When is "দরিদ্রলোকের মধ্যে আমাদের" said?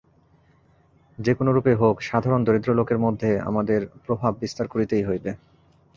2.43-3.81